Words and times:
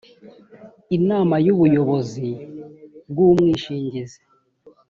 inama 0.97 1.35
y 1.45 1.49
ubuyobozi 1.53 2.27
bw 3.09 3.17
umwishingizi 3.27 4.19